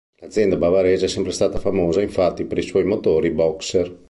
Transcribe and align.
L'azienda 0.19 0.55
bavarese 0.57 1.05
è 1.05 1.07
sempre 1.07 1.31
stata 1.31 1.59
famosa 1.59 2.01
infatti 2.01 2.45
per 2.45 2.57
i 2.57 2.63
suoi 2.63 2.85
motori 2.85 3.29
boxer. 3.29 3.99